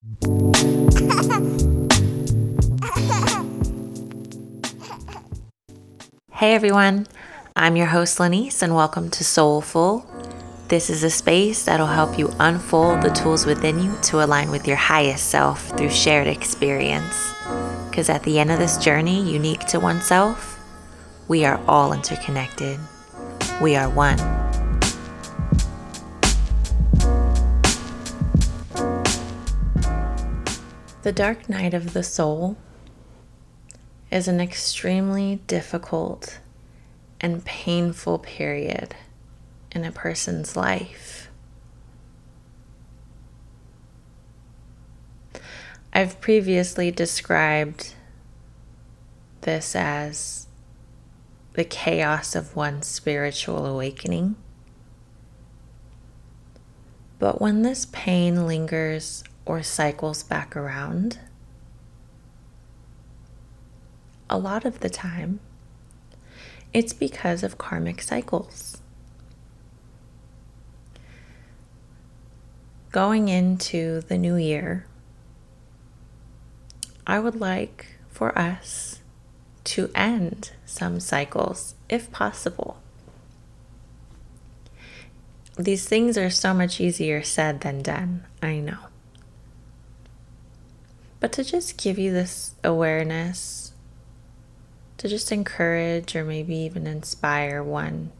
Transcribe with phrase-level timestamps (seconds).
[6.32, 7.06] Hey everyone,
[7.54, 10.06] I'm your host Lanice, and welcome to Soulful.
[10.68, 14.66] This is a space that'll help you unfold the tools within you to align with
[14.66, 17.34] your highest self through shared experience.
[17.90, 20.58] Because at the end of this journey, unique to oneself,
[21.28, 22.80] we are all interconnected.
[23.60, 24.39] We are one.
[31.02, 32.58] The dark night of the soul
[34.10, 36.40] is an extremely difficult
[37.22, 38.94] and painful period
[39.72, 41.30] in a person's life.
[45.94, 47.94] I've previously described
[49.40, 50.48] this as
[51.54, 54.36] the chaos of one's spiritual awakening.
[57.18, 61.18] But when this pain lingers or cycles back around,
[64.30, 65.40] a lot of the time,
[66.72, 68.80] it's because of karmic cycles.
[72.92, 74.86] Going into the new year,
[77.04, 79.00] I would like for us
[79.64, 82.78] to end some cycles if possible.
[85.58, 88.89] These things are so much easier said than done, I know.
[91.20, 93.72] But to just give you this awareness,
[94.96, 98.10] to just encourage or maybe even inspire one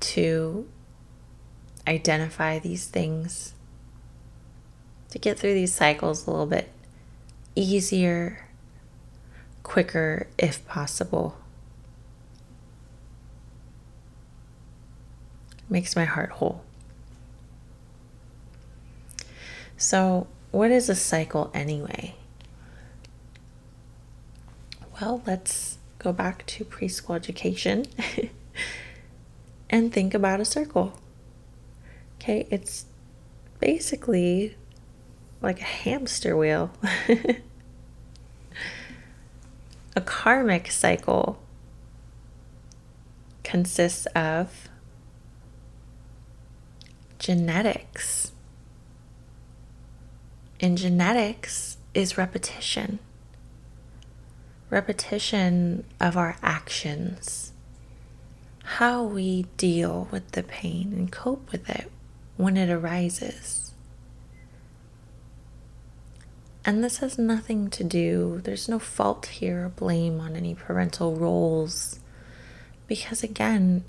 [0.00, 0.68] to
[1.86, 3.54] identify these things,
[5.10, 6.70] to get through these cycles a little bit
[7.54, 8.48] easier,
[9.62, 11.38] quicker if possible.
[15.68, 16.62] Makes my heart whole.
[19.76, 22.14] So, what is a cycle anyway?
[25.00, 27.86] Well, let's go back to preschool education
[29.70, 31.00] and think about a circle.
[32.16, 32.86] Okay, it's
[33.58, 34.54] basically
[35.42, 36.70] like a hamster wheel.
[39.96, 41.42] a karmic cycle
[43.42, 44.68] consists of
[47.18, 48.30] genetics
[50.60, 52.98] in genetics is repetition.
[54.70, 57.52] Repetition of our actions,
[58.64, 61.90] how we deal with the pain and cope with it
[62.36, 63.72] when it arises.
[66.64, 71.14] And this has nothing to do, there's no fault here or blame on any parental
[71.14, 72.00] roles.
[72.86, 73.84] Because again,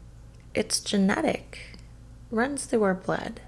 [0.54, 1.78] it's genetic,
[2.30, 3.40] runs through our blood.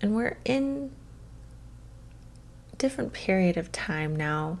[0.00, 0.90] And we're in
[2.72, 4.58] a different period of time now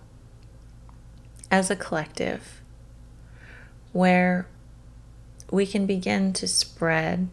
[1.50, 2.60] as a collective
[3.92, 4.46] where
[5.50, 7.28] we can begin to spread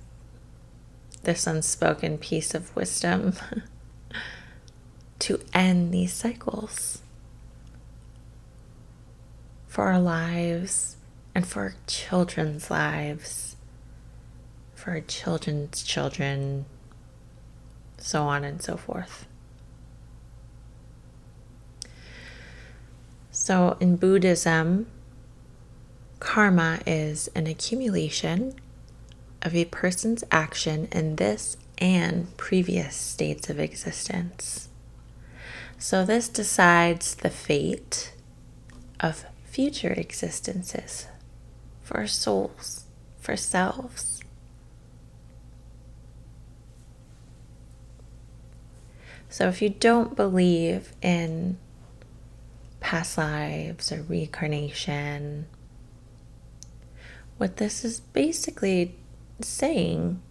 [1.24, 3.34] this unspoken piece of wisdom
[5.20, 7.02] to end these cycles
[9.68, 10.96] for our lives
[11.34, 13.58] and for our children's lives,
[14.74, 16.66] for our children's children,
[18.06, 19.26] so on and so forth.
[23.32, 24.86] So, in Buddhism,
[26.20, 28.54] karma is an accumulation
[29.42, 34.70] of a person's action in this and previous states of existence.
[35.80, 38.14] So, this decides the fate
[39.00, 41.08] of future existences
[41.82, 42.86] for souls,
[43.20, 44.15] for selves.
[49.36, 51.58] So if you don't believe in
[52.80, 55.48] past lives or reincarnation,
[57.36, 58.96] what this is basically
[59.42, 60.22] saying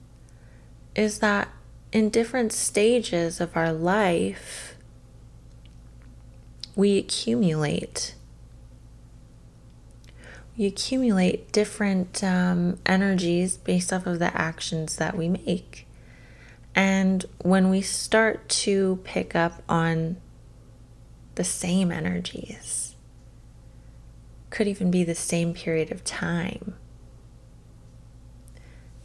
[0.95, 1.51] is that
[1.93, 4.75] in different stages of our life,
[6.75, 8.15] we accumulate.
[10.57, 15.84] We accumulate different um, energies based off of the actions that we make.
[16.75, 20.17] And when we start to pick up on
[21.37, 22.97] the same energies,
[24.51, 26.75] could even be the same period of time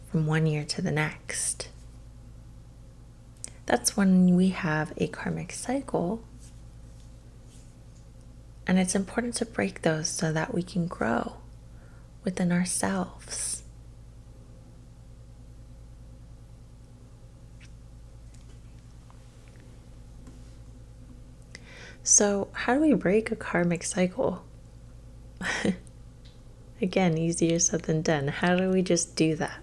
[0.10, 1.70] from one year to the next.
[3.66, 6.24] That's when we have a karmic cycle.
[8.66, 11.38] And it's important to break those so that we can grow
[12.24, 13.64] within ourselves.
[22.04, 24.44] So, how do we break a karmic cycle?
[26.82, 28.30] Again, easier said than done.
[28.30, 29.60] How do we just do that?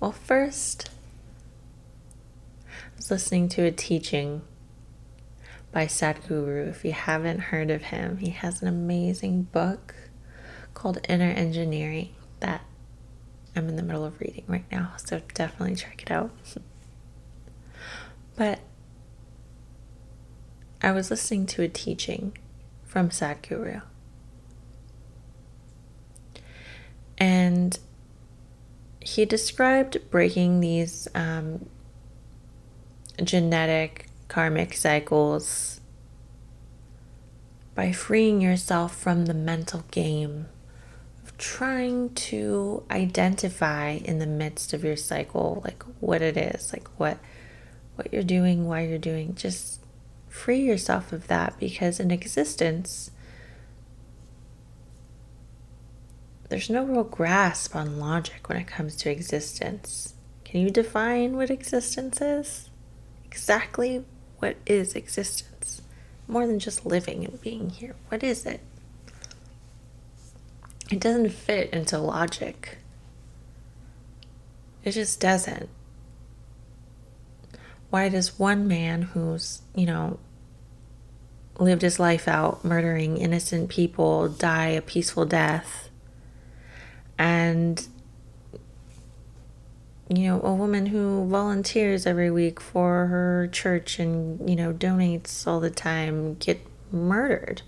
[0.00, 0.90] Well, first,
[2.66, 4.42] I was listening to a teaching
[5.72, 6.68] by Sadhguru.
[6.68, 9.94] If you haven't heard of him, he has an amazing book
[10.74, 12.10] called Inner Engineering
[12.40, 12.62] that
[13.56, 16.30] I'm in the middle of reading right now, so definitely check it out.
[18.36, 18.60] but
[20.82, 22.36] I was listening to a teaching
[22.84, 23.82] from Sadhguru.
[27.16, 27.78] And
[29.00, 31.68] he described breaking these um,
[33.22, 35.80] genetic karmic cycles
[37.74, 40.46] by freeing yourself from the mental game
[41.24, 46.88] of trying to identify in the midst of your cycle like what it is like
[46.98, 47.18] what
[47.94, 49.80] what you're doing why you're doing just
[50.28, 53.10] free yourself of that because in existence
[56.48, 60.14] there's no real grasp on logic when it comes to existence
[60.44, 62.70] can you define what existence is
[63.24, 64.04] exactly
[64.38, 65.82] what is existence?
[66.26, 67.96] More than just living and being here.
[68.08, 68.60] What is it?
[70.90, 72.78] It doesn't fit into logic.
[74.84, 75.68] It just doesn't.
[77.90, 80.18] Why does one man who's, you know,
[81.58, 85.88] lived his life out murdering innocent people die a peaceful death?
[87.18, 87.86] And
[90.08, 95.46] you know, a woman who volunteers every week for her church and, you know, donates
[95.46, 97.60] all the time get murdered,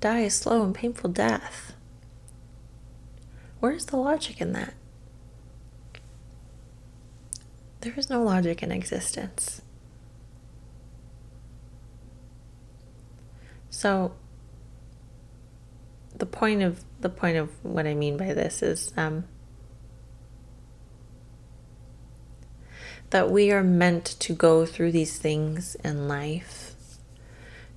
[0.00, 1.74] die a slow and painful death.
[3.60, 4.72] Where's the logic in that?
[7.82, 9.60] There is no logic in existence.
[13.70, 14.14] So
[16.16, 19.24] the point of the point of what I mean by this is um,
[23.10, 26.76] that we are meant to go through these things in life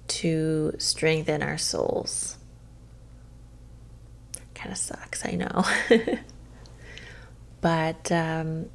[0.08, 2.38] to strengthen our souls.
[4.54, 5.66] Kind of sucks, I know.
[7.62, 8.70] but um,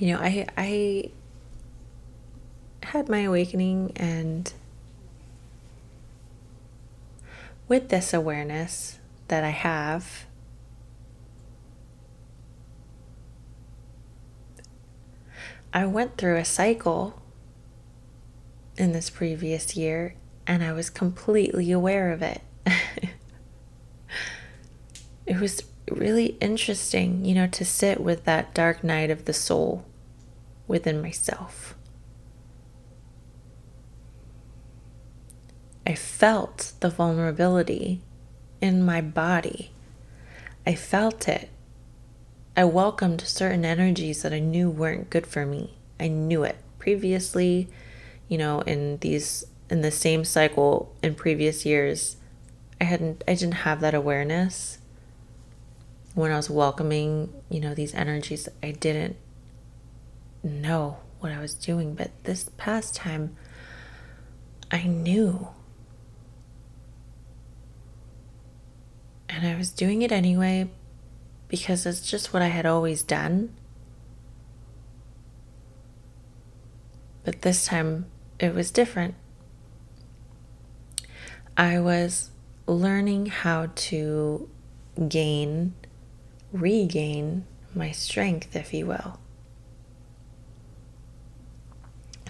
[0.00, 1.10] you know, I I
[2.82, 4.50] had my awakening and
[7.68, 8.98] with this awareness
[9.28, 10.24] that I have
[15.72, 17.20] I went through a cycle
[18.78, 20.14] in this previous year
[20.46, 22.40] and I was completely aware of it.
[25.26, 29.84] it was really interesting, you know, to sit with that dark night of the soul
[30.70, 31.74] within myself.
[35.86, 38.00] I felt the vulnerability
[38.60, 39.72] in my body.
[40.66, 41.50] I felt it
[42.56, 45.78] I welcomed certain energies that I knew weren't good for me.
[45.98, 47.68] I knew it previously,
[48.28, 52.16] you know, in these in the same cycle in previous years.
[52.80, 54.78] I hadn't I didn't have that awareness
[56.14, 58.48] when I was welcoming, you know, these energies.
[58.62, 59.16] I didn't
[60.42, 63.36] know what I was doing, but this past time
[64.70, 65.48] I knew.
[69.28, 70.70] And I was doing it anyway,
[71.48, 73.54] because it's just what I had always done.
[77.24, 78.06] But this time
[78.38, 79.14] it was different.
[81.56, 82.30] I was
[82.66, 84.48] learning how to
[85.08, 85.74] gain,
[86.52, 87.44] regain
[87.74, 89.18] my strength, if you will.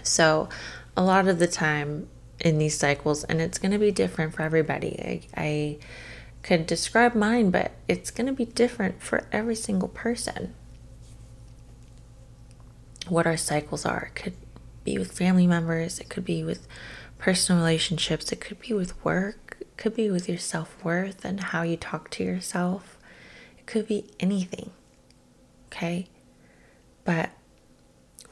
[0.03, 0.49] So,
[0.95, 2.07] a lot of the time
[2.39, 4.99] in these cycles, and it's going to be different for everybody.
[5.35, 5.77] I, I
[6.43, 10.53] could describe mine, but it's going to be different for every single person.
[13.07, 14.11] What our cycles are.
[14.13, 14.33] It could
[14.83, 16.67] be with family members, it could be with
[17.17, 21.39] personal relationships, it could be with work, it could be with your self worth and
[21.39, 22.97] how you talk to yourself.
[23.57, 24.71] It could be anything.
[25.67, 26.07] Okay?
[27.03, 27.29] But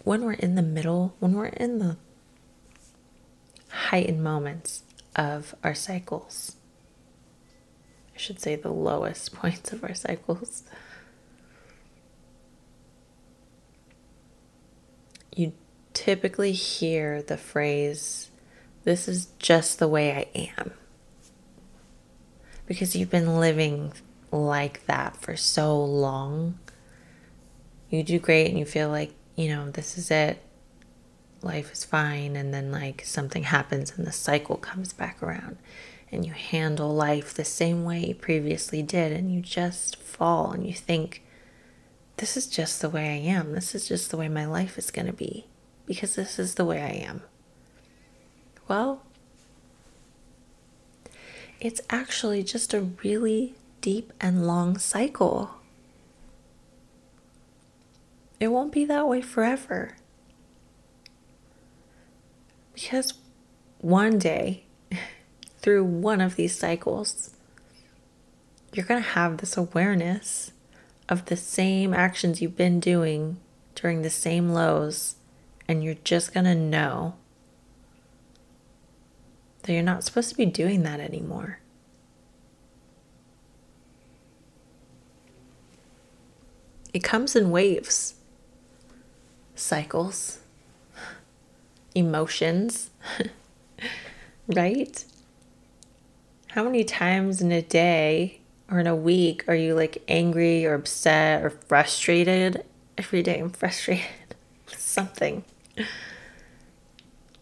[0.04, 1.98] when we're in the middle, when we're in the
[3.70, 4.84] heightened moments
[5.16, 6.56] of our cycles,
[8.16, 10.64] I should say the lowest points of our cycles.
[15.36, 15.54] You
[15.94, 18.30] typically hear the phrase,
[18.84, 20.72] This is just the way I am.
[22.66, 23.94] Because you've been living
[24.32, 26.60] like that for so long.
[27.90, 30.42] You do great and you feel like, you know, this is it.
[31.42, 35.56] life is fine and then like something happens and the cycle comes back around
[36.12, 40.68] and you handle life the same way you previously did and you just fall and
[40.68, 41.24] you think
[42.18, 43.54] this is just the way I am.
[43.54, 45.46] This is just the way my life is going to be
[45.86, 47.22] because this is the way I am.
[48.68, 49.04] Well,
[51.62, 55.59] it's actually just a really deep and long cycle.
[58.40, 59.98] It won't be that way forever.
[62.74, 63.14] Because
[63.80, 64.64] one day,
[65.58, 67.32] through one of these cycles,
[68.74, 70.52] you're going to have this awareness
[71.10, 73.38] of the same actions you've been doing
[73.76, 75.16] during the same lows,
[75.68, 77.16] and you're just going to know
[79.64, 81.60] that you're not supposed to be doing that anymore.
[86.94, 88.16] It comes in waves,
[89.60, 90.40] cycles,
[91.94, 92.90] emotions,
[94.48, 95.06] right?
[96.50, 98.40] How many times in a day
[98.72, 102.64] or in a week are you like angry or upset or frustrated?
[102.98, 104.06] Every day I'm frustrated
[104.66, 105.44] with something.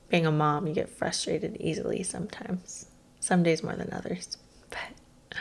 [0.10, 2.88] Being a mom, you get frustrated easily sometimes.
[3.20, 4.38] Some days more than others.
[4.70, 5.38] But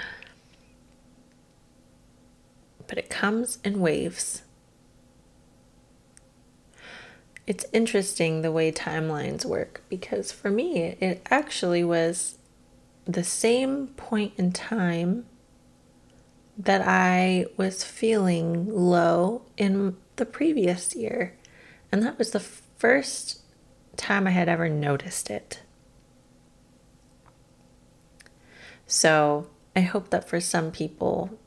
[2.86, 4.42] but it comes in waves.
[7.46, 12.38] It's interesting the way timelines work because for me, it actually was
[13.04, 15.26] the same point in time
[16.58, 21.36] that I was feeling low in the previous year.
[21.92, 23.42] And that was the first
[23.96, 25.60] time I had ever noticed it.
[28.86, 31.38] So I hope that for some people,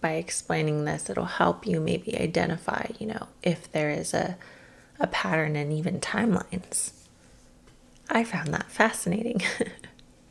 [0.00, 4.36] by explaining this, it'll help you maybe identify, you know, if there is a,
[4.98, 6.92] a pattern and even timelines.
[8.08, 9.42] I found that fascinating.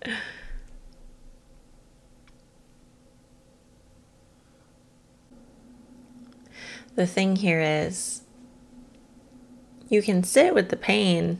[6.96, 8.24] the thing here is
[9.88, 11.40] you can sit with the pain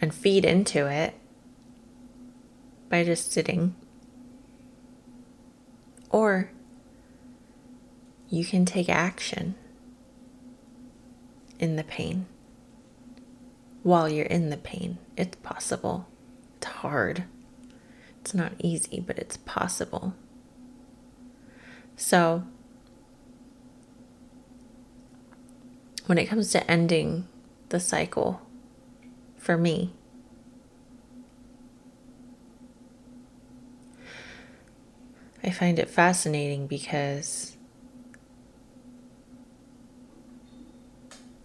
[0.00, 1.14] and feed into it
[2.88, 3.74] by just sitting.
[6.14, 6.52] Or
[8.28, 9.56] you can take action
[11.58, 12.26] in the pain
[13.82, 14.98] while you're in the pain.
[15.16, 16.06] It's possible.
[16.58, 17.24] It's hard.
[18.20, 20.14] It's not easy, but it's possible.
[21.96, 22.44] So,
[26.06, 27.26] when it comes to ending
[27.70, 28.40] the cycle
[29.36, 29.92] for me.
[35.44, 37.58] I find it fascinating because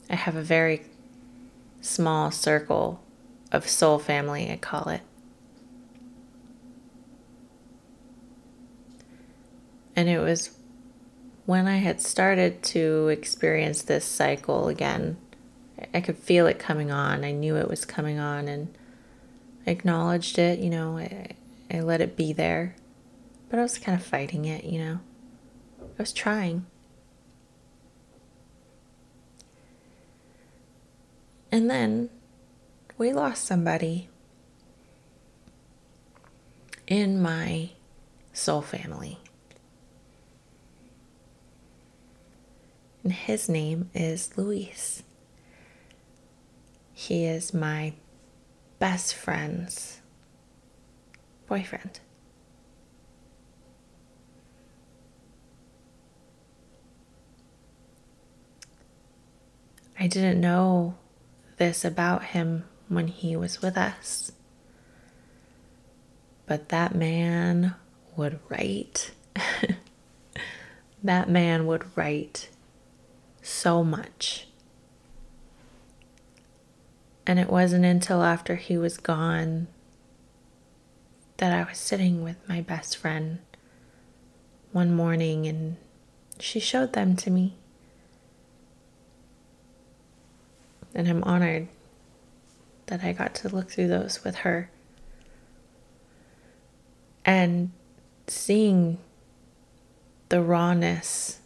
[0.09, 0.83] I have a very
[1.81, 3.03] small circle
[3.51, 5.01] of soul family, I call it.
[9.97, 10.51] And it was
[11.45, 15.17] when I had started to experience this cycle again,
[15.93, 17.25] I could feel it coming on.
[17.25, 18.73] I knew it was coming on and
[19.67, 21.31] I acknowledged it, you know, I,
[21.69, 22.75] I let it be there.
[23.49, 24.99] But I was kind of fighting it, you know.
[25.81, 26.65] I was trying.
[31.51, 32.09] And then
[32.97, 34.07] we lost somebody
[36.87, 37.71] in my
[38.33, 39.19] soul family.
[43.09, 45.01] and his name is Luis.
[46.93, 47.93] He is my
[48.77, 50.01] best friend's
[51.47, 52.01] boyfriend.
[59.99, 60.95] I didn't know
[61.57, 64.31] this about him when he was with us.
[66.45, 67.75] But that man
[68.15, 69.11] would write.
[71.03, 72.49] that man would write
[73.41, 74.47] so much.
[77.27, 79.67] And it wasn't until after he was gone
[81.37, 83.39] that I was sitting with my best friend
[84.71, 85.77] one morning and
[86.39, 87.58] she showed them to me.
[90.93, 91.67] And I'm honored
[92.87, 94.69] that I got to look through those with her.
[97.23, 97.71] And
[98.27, 98.97] seeing
[100.29, 101.39] the rawness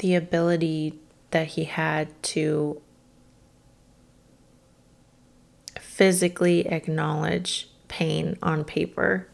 [0.00, 0.98] the ability
[1.30, 2.80] that he had to
[5.78, 9.28] physically acknowledge pain on paper.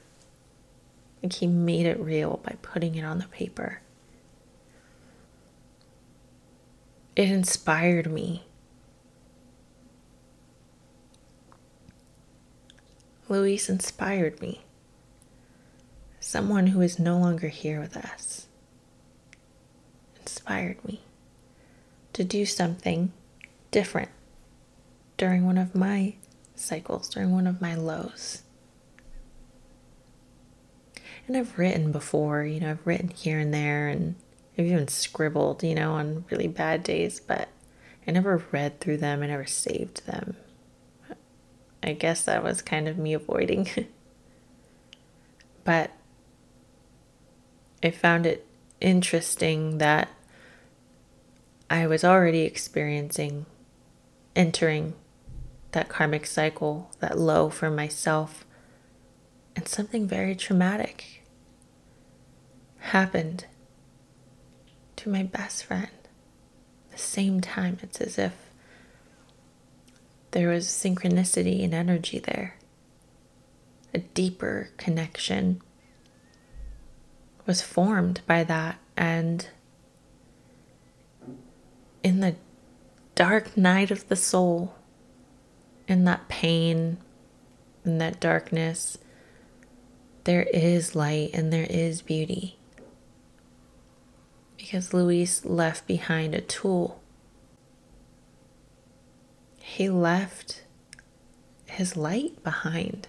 [1.23, 3.81] Like he made it real by putting it on the paper.
[7.17, 8.45] It inspired me.
[13.29, 14.63] Luis inspired me.
[16.21, 18.47] Someone who is no longer here with us
[20.21, 21.01] inspired me
[22.13, 23.13] to do something
[23.71, 24.11] different
[25.17, 26.15] during one of my
[26.55, 28.43] cycles, during one of my lows.
[31.27, 34.15] And I've written before, you know, I've written here and there and
[34.59, 37.49] I've even scribbled, you know, on really bad days, but
[38.07, 40.37] I never read through them, I never saved them.
[41.83, 43.69] I guess that was kind of me avoiding.
[45.65, 45.91] but
[47.83, 48.47] I found it
[48.81, 50.09] interesting that
[51.69, 53.47] I was already experiencing
[54.35, 54.95] entering
[55.73, 58.47] that karmic cycle, that low for myself,
[59.55, 61.25] and something very traumatic
[62.79, 63.47] happened
[64.97, 65.89] to my best friend.
[66.91, 68.33] the same time, it's as if
[70.31, 72.57] there was synchronicity and energy there.
[73.95, 75.63] A deeper connection
[77.47, 78.79] was formed by that.
[78.97, 79.49] And
[82.03, 82.37] in the
[83.15, 84.75] dark night of the soul,
[85.89, 86.99] in that pain,
[87.85, 88.99] in that darkness,
[90.25, 92.56] there is light and there is beauty.
[94.67, 97.01] Because Luis left behind a tool
[99.77, 100.63] he left
[101.67, 103.09] his light behind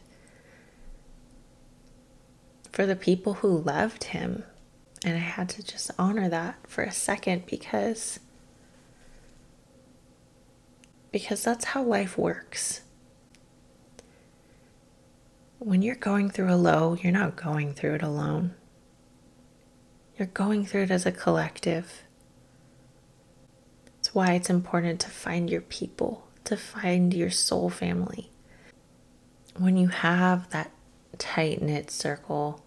[2.73, 4.43] for the people who loved him.
[5.05, 8.19] And I had to just honor that for a second because
[11.11, 12.81] because that's how life works.
[15.59, 18.55] When you're going through a low, you're not going through it alone.
[20.17, 22.03] You're going through it as a collective.
[23.85, 28.31] That's why it's important to find your people to find your soul family.
[29.57, 30.71] When you have that
[31.17, 32.63] tight knit circle,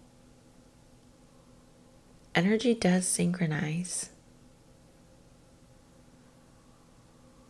[2.35, 4.11] energy does synchronize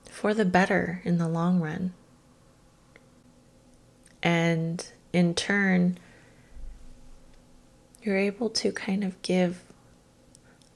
[0.05, 1.93] for the better in the long run.
[4.23, 5.97] And in turn,
[8.01, 9.63] you're able to kind of give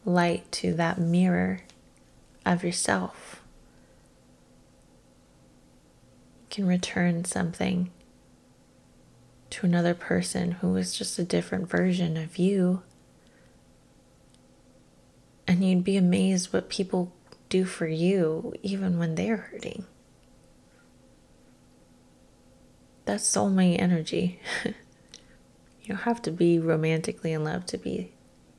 [0.06, 1.62] light to that mirror
[2.46, 3.42] of yourself
[6.56, 7.92] You can return something
[9.50, 12.82] to another person who is just a different version of you.
[15.48, 17.12] And you'd be amazed what people
[17.50, 19.86] do for you even when they're hurting.
[23.06, 24.40] That's soulmate energy.
[24.66, 24.74] you
[25.90, 28.12] don't have to be romantically in love to be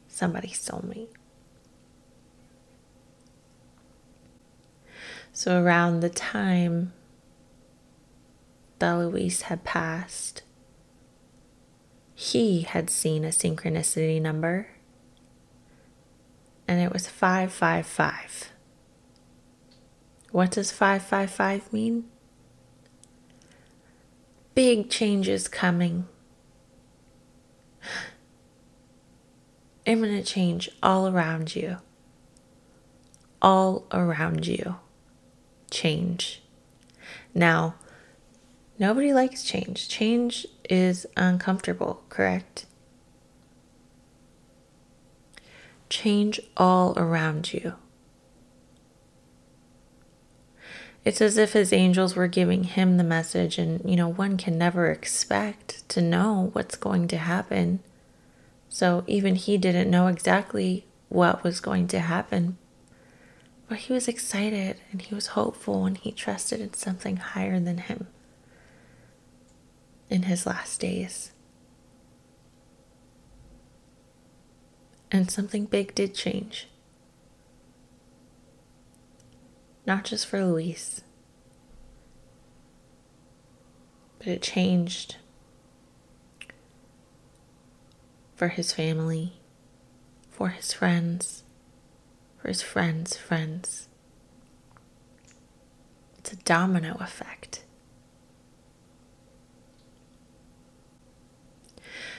[0.08, 1.15] somebody's soulmate.
[5.38, 6.94] So, around the time
[8.78, 10.40] that Luis had passed,
[12.14, 14.68] he had seen a synchronicity number,
[16.66, 18.52] and it was 555.
[20.30, 22.06] What does 555 mean?
[24.54, 26.08] Big changes coming.
[29.84, 31.76] Imminent change all around you.
[33.42, 34.76] All around you.
[35.70, 36.42] Change.
[37.34, 37.74] Now,
[38.78, 39.88] Nobody likes change.
[39.88, 42.66] Change is uncomfortable, correct?
[45.88, 47.74] Change all around you.
[51.04, 54.58] It's as if his angels were giving him the message, and you know, one can
[54.58, 57.78] never expect to know what's going to happen.
[58.68, 62.58] So even he didn't know exactly what was going to happen.
[63.68, 67.78] But he was excited and he was hopeful and he trusted in something higher than
[67.78, 68.06] him
[70.08, 71.32] in his last days.
[75.10, 76.68] And something big did change.
[79.84, 81.02] Not just for Luis,
[84.18, 85.16] but it changed
[88.34, 89.34] for his family,
[90.28, 91.44] for his friends,
[92.46, 93.88] his friends' friends.
[96.18, 97.62] It's a domino effect.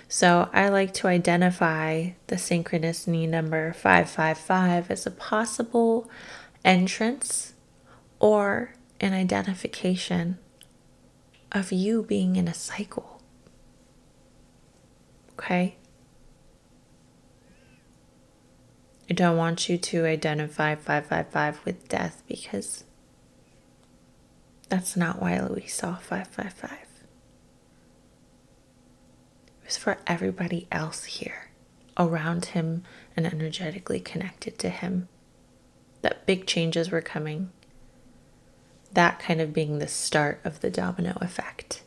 [0.08, 6.10] So I like to identify the synchronicity number 555 as a possible
[6.64, 7.54] entrance
[8.20, 10.38] or an identification
[11.52, 13.22] of you being in a cycle.
[15.34, 15.76] Okay?
[19.10, 22.84] I don't want you to identify 555 with death because
[24.70, 26.72] that's not why Luis saw 555.
[26.72, 26.78] It
[29.66, 31.50] was for everybody else here
[31.98, 32.84] around him
[33.16, 35.08] and energetically connected to him
[36.02, 37.52] that big changes were coming.
[38.94, 41.84] That kind of being the start of the domino effect.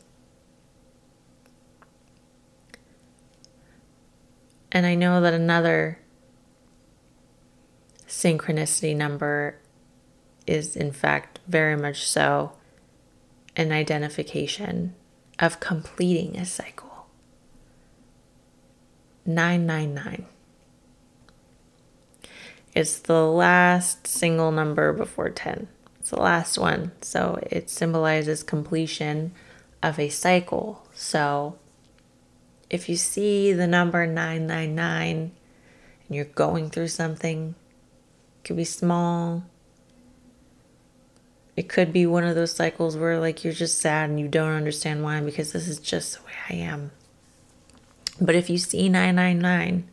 [4.71, 5.99] And I know that another
[8.11, 9.55] synchronicity number
[10.45, 12.51] is, in fact, very much so
[13.55, 14.93] an identification
[15.39, 17.07] of completing a cycle.
[19.25, 20.25] 999
[22.75, 25.69] is the last single number before 10.
[26.01, 26.91] It's the last one.
[27.01, 29.31] So it symbolizes completion
[29.81, 30.85] of a cycle.
[30.93, 31.57] So
[32.69, 35.31] if you see the number 999
[36.07, 37.55] and you're going through something,
[38.41, 39.43] it could be small.
[41.55, 44.49] It could be one of those cycles where like you're just sad and you don't
[44.49, 46.89] understand why because this is just the way I am.
[48.19, 49.87] But if you see 999,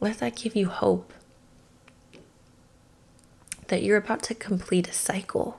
[0.00, 1.14] let that give you hope
[3.68, 5.58] that you're about to complete a cycle.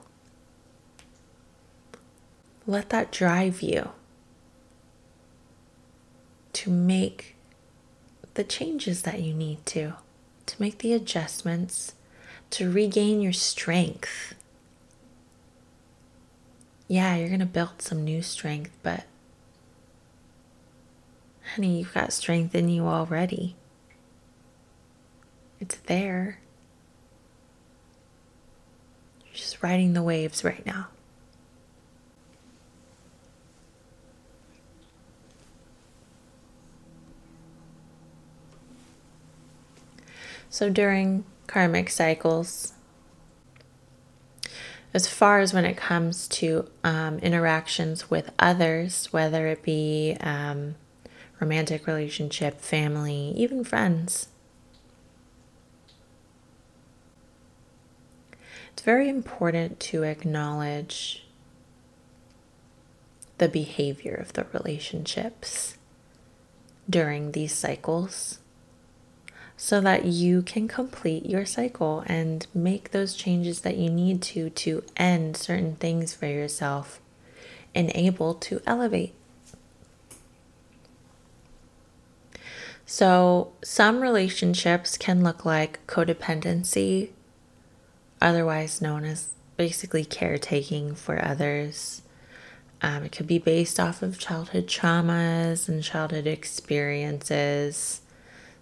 [2.66, 3.90] Let that drive you
[6.52, 7.34] to make
[8.34, 9.94] the changes that you need to,
[10.50, 11.94] to make the adjustments,
[12.50, 14.34] to regain your strength.
[16.88, 19.04] Yeah, you're going to build some new strength, but
[21.54, 23.54] honey, you've got strength in you already.
[25.60, 26.40] It's there.
[29.26, 30.88] You're just riding the waves right now.
[40.52, 42.72] So during karmic cycles,
[44.92, 50.74] as far as when it comes to um, interactions with others, whether it be um,
[51.38, 54.26] romantic relationship, family, even friends,
[58.72, 61.24] it's very important to acknowledge
[63.38, 65.78] the behavior of the relationships
[66.88, 68.39] during these cycles
[69.62, 74.48] so that you can complete your cycle and make those changes that you need to
[74.48, 76.98] to end certain things for yourself
[77.74, 79.12] and able to elevate.
[82.86, 87.10] So, some relationships can look like codependency,
[88.18, 92.00] otherwise known as basically caretaking for others.
[92.80, 98.00] Um, it could be based off of childhood traumas and childhood experiences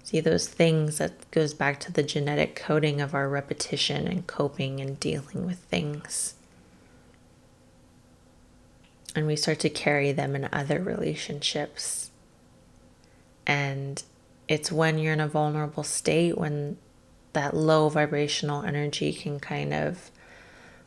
[0.08, 4.80] see those things that goes back to the genetic coding of our repetition and coping
[4.80, 6.34] and dealing with things.
[9.14, 12.10] And we start to carry them in other relationships.
[13.46, 14.02] And
[14.48, 16.78] it's when you're in a vulnerable state when
[17.34, 20.10] that low vibrational energy can kind of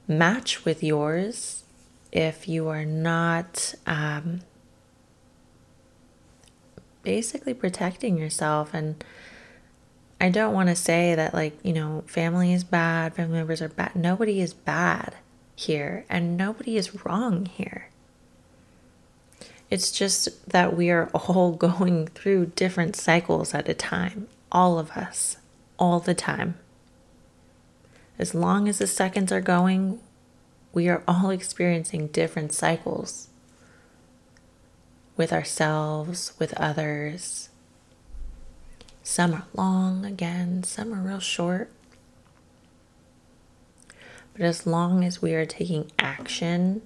[0.08, 1.64] match with yours
[2.12, 4.42] if you are not um,
[7.04, 8.74] basically protecting yourself.
[8.74, 9.04] And
[10.20, 13.70] I don't want to say that, like, you know, family is bad, family members are
[13.70, 13.96] bad.
[13.96, 15.16] Nobody is bad
[15.56, 17.90] here, and nobody is wrong here.
[19.70, 24.92] It's just that we are all going through different cycles at a time, all of
[24.92, 25.38] us,
[25.80, 26.56] all the time.
[28.20, 30.00] As long as the seconds are going,
[30.74, 33.30] we are all experiencing different cycles
[35.22, 37.50] with ourselves, with others.
[39.04, 41.70] Some are long again, some are real short.
[44.34, 46.82] But as long as we are taking action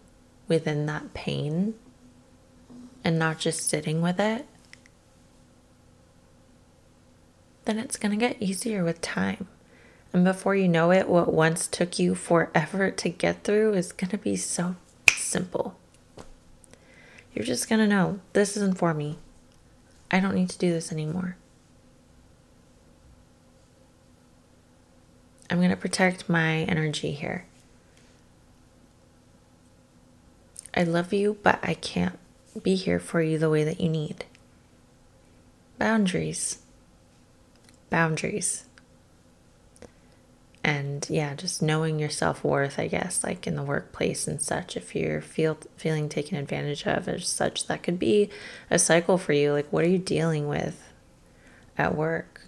[0.50, 1.76] within that pain
[3.06, 4.45] and not just sitting with it,
[7.63, 9.48] then it's going to get easier with time.
[10.12, 14.12] And before you know it, what once took you forever to get through is going
[14.12, 14.76] to be so
[15.10, 15.78] simple.
[17.36, 19.17] You're just to know this isn't for me.
[20.10, 21.36] I don't need to do this anymore.
[25.50, 27.45] I'm to protect my energy here.
[30.74, 32.17] I love you, but I can't
[32.63, 34.26] be here for you the way that you need.
[35.78, 36.60] Boundaries.
[37.89, 38.65] Boundaries
[40.65, 44.95] and yeah just knowing your self-worth i guess like in the workplace and such if
[44.95, 48.30] you're feel feeling taken advantage of as such that could be
[48.71, 50.91] a cycle for you like what are you dealing with
[51.78, 52.41] at work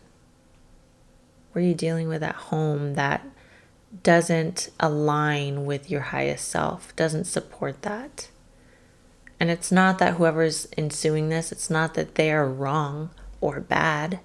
[1.51, 3.25] What are you dealing with at home that
[4.03, 8.29] doesn't align with your highest self, doesn't support that?
[9.39, 14.19] And it's not that whoever's ensuing this, it's not that they are wrong or bad.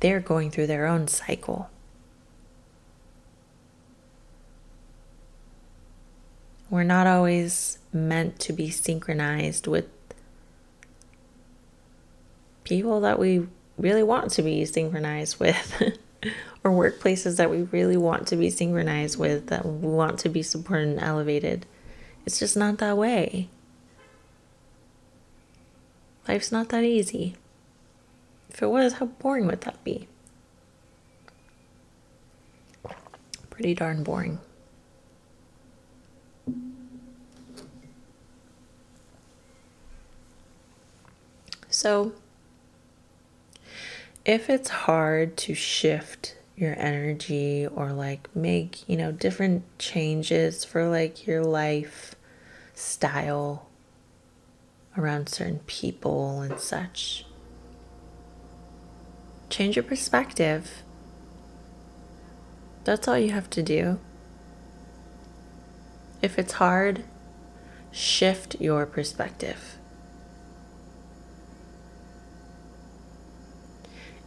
[0.00, 1.70] They're going through their own cycle.
[6.70, 9.86] We're not always meant to be synchronized with
[12.62, 15.82] people that we really want to be synchronized with,
[16.64, 20.42] or workplaces that we really want to be synchronized with, that we want to be
[20.42, 21.66] supported and elevated.
[22.24, 23.48] It's just not that way.
[26.28, 27.34] Life's not that easy.
[28.50, 30.06] If it was, how boring would that be?
[33.48, 34.38] Pretty darn boring.
[41.80, 42.12] So,
[44.26, 50.86] if it's hard to shift your energy or like make, you know, different changes for
[50.90, 52.16] like your life
[52.74, 53.66] style
[54.94, 57.24] around certain people and such,
[59.48, 60.82] change your perspective.
[62.84, 63.98] That's all you have to do.
[66.20, 67.04] If it's hard,
[67.90, 69.78] shift your perspective.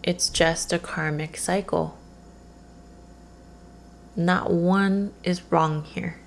[0.04, 1.98] It's just a karmic cycle.
[4.18, 6.20] Not one is wrong here.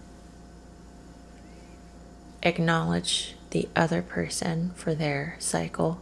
[2.42, 6.00] Acknowledge the other person for their cycle.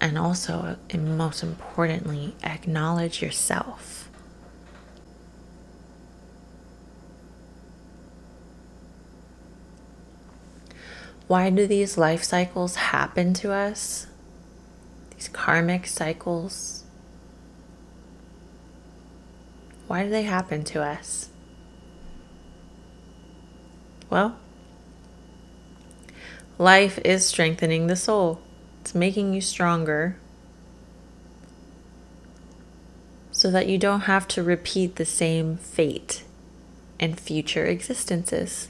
[0.00, 4.08] And also, and most importantly, acknowledge yourself.
[11.26, 14.06] Why do these life cycles happen to us?
[15.16, 16.84] These karmic cycles.
[19.86, 21.30] Why do they happen to us?
[24.10, 24.36] Well,
[26.58, 28.40] life is strengthening the soul,
[28.80, 30.16] it's making you stronger
[33.36, 36.24] so that you don't have to repeat the same fate
[36.98, 38.68] in future existences.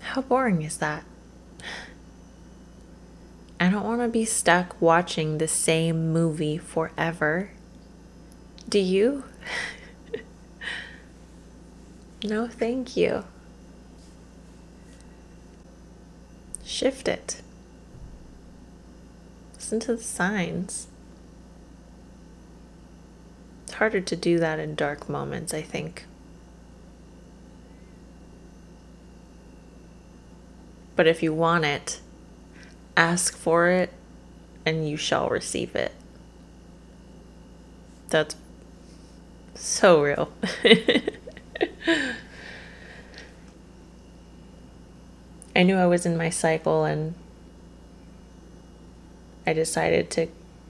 [0.00, 1.04] How boring is that?
[3.70, 7.52] I don't want to be stuck watching the same movie forever.
[8.68, 9.22] Do you?
[12.24, 13.22] no, thank you.
[16.64, 17.42] Shift it.
[19.54, 20.88] Listen to the signs.
[23.62, 26.06] It's harder to do that in dark moments, I think.
[30.96, 32.00] But if you want it,
[33.00, 33.90] Ask for it
[34.66, 35.92] and you shall receive it.
[38.10, 38.36] That's
[39.54, 40.30] so real.
[45.56, 47.14] I knew I was in my cycle and
[49.46, 50.26] I decided to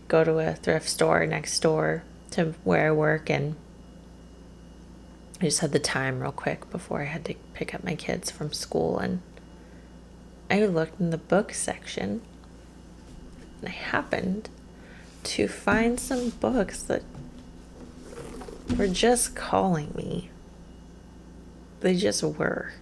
[0.06, 3.56] go to a thrift store next door to where I work and
[5.40, 8.30] I just had the time real quick before I had to pick up my kids
[8.30, 9.20] from school and
[10.50, 12.22] I looked in the book section
[13.60, 14.48] and I happened
[15.22, 17.02] to find some books that
[18.76, 20.30] were just calling me.
[21.80, 22.72] They just were.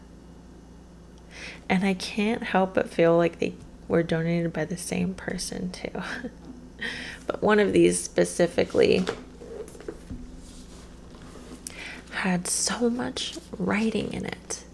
[1.69, 3.55] And I can't help but feel like they
[3.87, 5.91] were donated by the same person, too.
[7.27, 9.05] but one of these specifically
[12.11, 14.65] had so much writing in it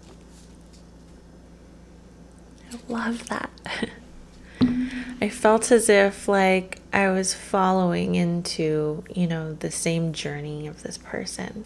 [2.87, 3.49] love that.
[5.21, 10.83] I felt as if like I was following into, you know, the same journey of
[10.83, 11.65] this person.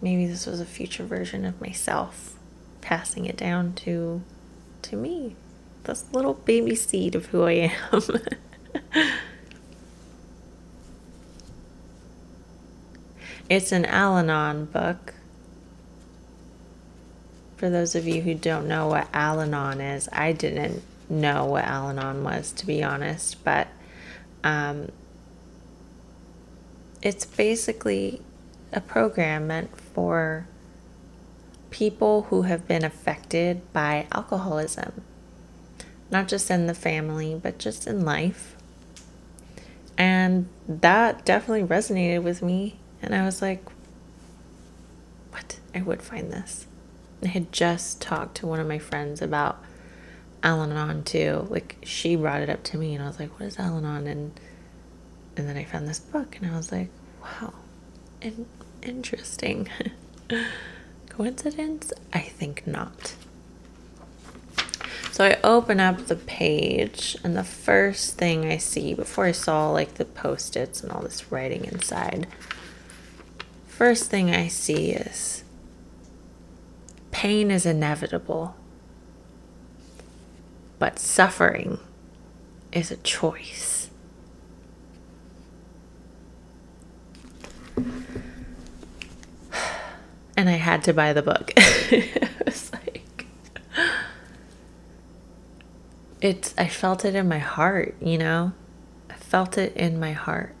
[0.00, 2.38] Maybe this was a future version of myself
[2.80, 4.22] passing it down to
[4.82, 5.36] to me.
[5.84, 8.02] This little baby seed of who I am.
[13.48, 15.14] it's an Al Anon book
[17.58, 21.64] for those of you who don't know what Al Anon is, I didn't know what
[21.64, 23.66] Al Anon was, to be honest, but
[24.44, 24.92] um,
[27.02, 28.22] it's basically
[28.72, 30.46] a program meant for
[31.70, 35.02] people who have been affected by alcoholism,
[36.12, 38.54] not just in the family, but just in life.
[39.96, 42.78] And that definitely resonated with me.
[43.02, 43.64] And I was like,
[45.30, 45.58] what?
[45.74, 46.67] I would find this.
[47.22, 49.62] I had just talked to one of my friends about
[50.42, 51.46] Al Anon too.
[51.50, 54.06] Like she brought it up to me, and I was like, "What is Al Anon?"
[54.06, 54.40] And
[55.38, 56.90] and And then I found this book and I was like,
[57.22, 57.54] wow,
[58.20, 58.46] in-
[58.82, 59.68] interesting.
[61.08, 61.92] Coincidence?
[62.12, 63.14] I think not.
[65.12, 69.70] So I open up the page, and the first thing I see before I saw
[69.70, 72.26] like the post its and all this writing inside,
[73.68, 75.44] first thing I see is
[77.10, 78.54] pain is inevitable,
[80.78, 81.78] but suffering
[82.72, 83.90] is a choice.
[90.36, 91.52] And I had to buy the book.
[91.56, 93.26] it was like,
[96.20, 98.52] it's, I felt it in my heart, you know?
[99.10, 100.54] I felt it in my heart.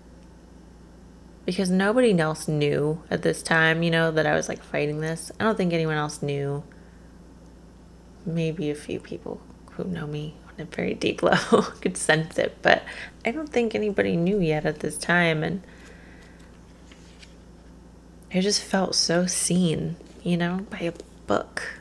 [1.48, 5.32] Because nobody else knew at this time, you know, that I was like fighting this.
[5.40, 6.62] I don't think anyone else knew.
[8.26, 12.58] Maybe a few people who know me on a very deep level could sense it,
[12.60, 12.82] but
[13.24, 15.42] I don't think anybody knew yet at this time.
[15.42, 15.62] And
[18.34, 20.92] I just felt so seen, you know, by a
[21.26, 21.80] book.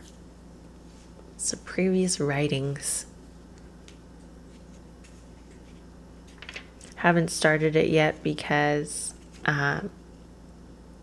[1.36, 3.06] Some previous writings.
[6.96, 9.14] Haven't started it yet because
[9.48, 9.90] um,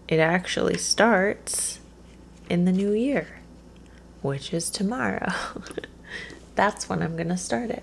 [0.07, 1.80] it actually starts
[2.50, 3.40] in the new year,
[4.20, 5.33] which is tomorrow.
[6.54, 7.83] That's when I'm going to start it.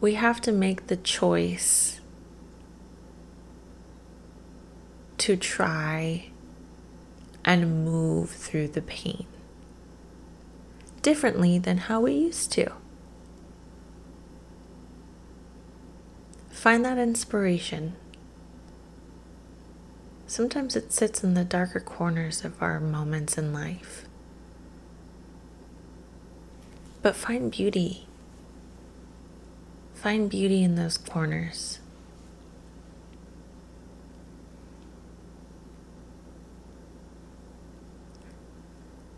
[0.00, 2.00] We have to make the choice
[5.18, 6.26] to try
[7.44, 9.26] and move through the pain
[11.02, 12.72] differently than how we used to.
[16.62, 17.96] Find that inspiration.
[20.28, 24.04] Sometimes it sits in the darker corners of our moments in life.
[27.02, 28.06] But find beauty.
[29.94, 31.80] Find beauty in those corners.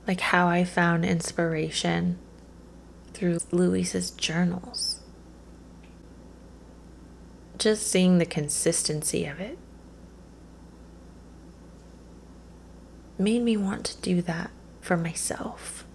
[0.07, 2.16] Like how I found inspiration
[3.12, 4.93] through Luis's journals.
[7.64, 9.57] Just seeing the consistency of it
[13.16, 14.50] made me want to do that
[14.83, 15.87] for myself.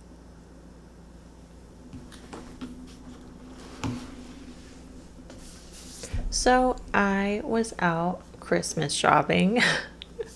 [6.31, 9.61] So I was out Christmas shopping.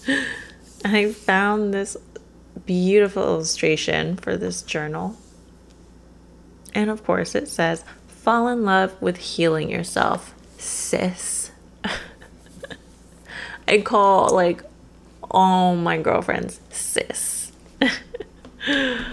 [0.08, 0.26] and
[0.86, 1.98] I found this
[2.68, 5.18] beautiful illustration for this journal.
[6.76, 11.52] And of course, it says, Fall in love with healing yourself, sis.
[13.68, 14.64] I call like
[15.30, 17.52] all my girlfriends sis.
[18.68, 19.06] and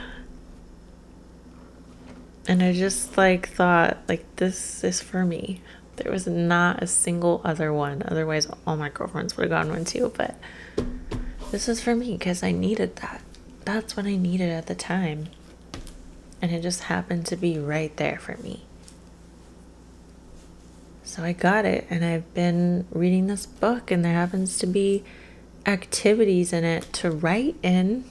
[2.62, 5.60] I just like thought, like, this is for me.
[5.96, 8.02] There was not a single other one.
[8.06, 10.12] Otherwise, all my girlfriends would have gone one too.
[10.16, 10.36] But
[11.50, 13.22] this is for me because I needed that.
[13.64, 15.28] That's what I needed at the time.
[16.40, 18.64] And it just happened to be right there for me.
[21.10, 25.02] So I got it, and I've been reading this book, and there happens to be
[25.66, 28.04] activities in it to write in.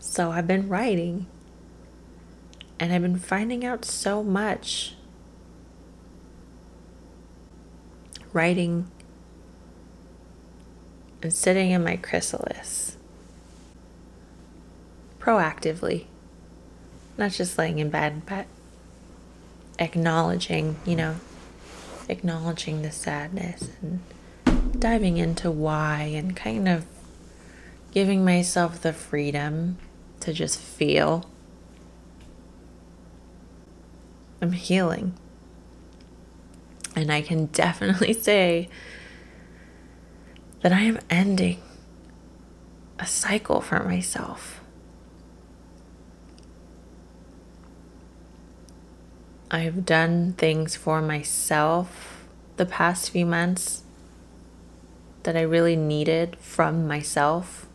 [0.00, 1.26] So I've been writing,
[2.80, 4.94] and I've been finding out so much.
[8.32, 8.90] Writing
[11.20, 12.96] and sitting in my chrysalis.
[15.20, 16.06] Proactively,
[17.18, 18.46] not just laying in bed, but
[19.78, 21.16] acknowledging, you know,
[22.08, 24.00] acknowledging the sadness and
[24.78, 26.84] diving into why and kind of
[27.92, 29.78] giving myself the freedom
[30.20, 31.26] to just feel.
[34.40, 35.14] I'm healing.
[36.96, 38.68] And I can definitely say
[40.60, 41.60] that I am ending
[42.98, 44.60] a cycle for myself.
[49.54, 52.26] I've done things for myself
[52.56, 53.84] the past few months
[55.22, 57.68] that I really needed from myself.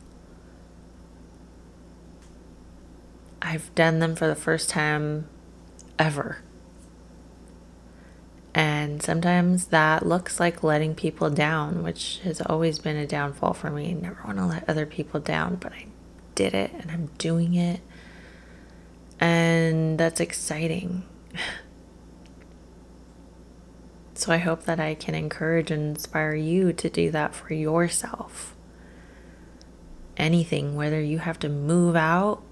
[3.42, 5.30] I've done them for the first time
[5.98, 6.40] ever.
[8.54, 13.70] And sometimes that looks like letting people down, which has always been a downfall for
[13.70, 13.92] me.
[13.92, 15.86] I never want to let other people down, but I
[16.36, 17.80] did it and I'm doing it.
[19.18, 21.06] And that's exciting.
[24.20, 28.55] so I hope that I can encourage and inspire you to do that for yourself.
[30.17, 32.43] Anything, whether you have to move out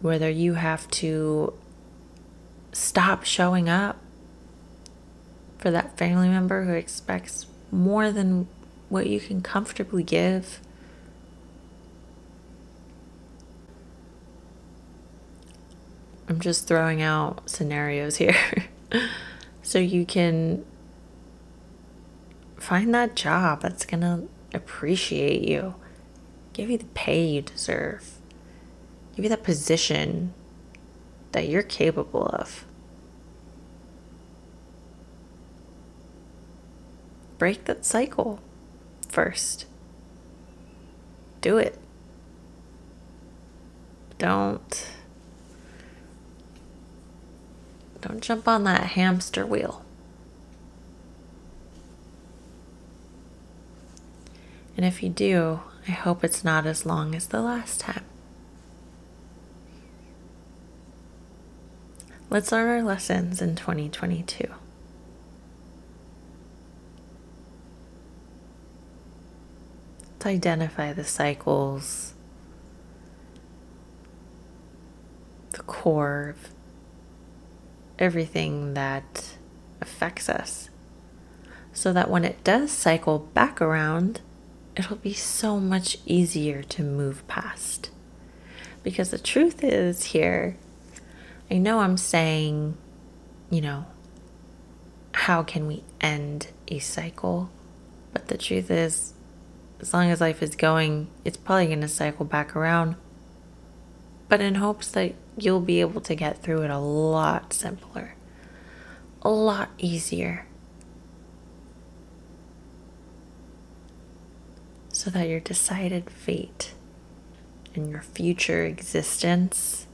[0.00, 1.52] whether you have to
[2.72, 3.96] stop showing up
[5.58, 8.46] for that family member who expects more than
[8.88, 10.60] what you can comfortably give.
[16.28, 18.36] I'm just throwing out scenarios here
[19.68, 20.64] so you can
[22.56, 25.74] find that job that's going to appreciate you,
[26.54, 28.12] give you the pay you deserve,
[29.14, 30.32] give you that position
[31.32, 32.64] that you're capable of.
[37.36, 38.40] Break that cycle
[39.10, 39.66] first.
[41.42, 41.78] Do it.
[44.16, 44.97] Don't
[48.00, 49.84] don't jump on that hamster wheel.
[54.76, 58.04] And if you do, I hope it's not as long as the last time.
[62.30, 64.48] Let's learn our lessons in 2022.
[70.12, 72.12] Let's identify the cycles,
[75.52, 76.57] the core of
[77.98, 79.36] everything that
[79.80, 80.70] affects us,
[81.72, 84.20] so that when it does cycle back around,
[84.76, 87.90] it'll be so much easier to move past.
[88.82, 90.56] Because the truth is, here,
[91.50, 92.76] I know I'm saying,
[93.50, 93.86] you know,
[95.12, 97.50] how can we end a cycle?
[98.12, 99.14] But the truth is,
[99.80, 102.96] as long as life is going, it's probably going to cycle back around.
[104.28, 108.14] But in hopes that you'll be able to get through it a lot simpler,
[109.22, 110.46] a lot easier.
[114.98, 116.74] so that your decided fate
[117.72, 119.86] and your future existence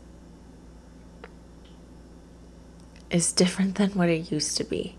[3.10, 4.96] is different than what it used to be.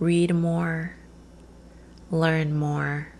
[0.00, 0.96] Read more,
[2.10, 3.12] learn more,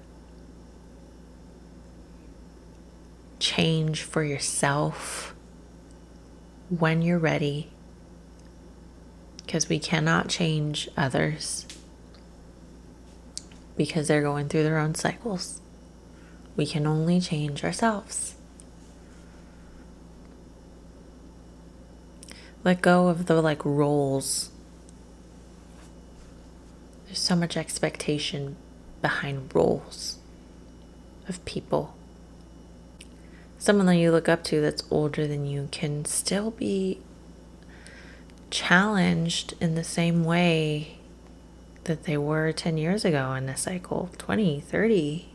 [3.41, 5.35] change for yourself
[6.69, 7.71] when you're ready
[9.45, 11.67] because we cannot change others
[13.77, 15.61] because they're going through their own cycles.
[16.55, 18.35] We can only change ourselves.
[22.63, 24.51] Let go of the like roles.
[27.07, 28.57] There's so much expectation
[29.01, 30.19] behind roles
[31.27, 31.97] of people.
[33.61, 36.99] Someone that you look up to that's older than you can still be
[38.49, 40.97] challenged in the same way
[41.85, 45.29] that they were 10 years ago in a cycle 20, 30,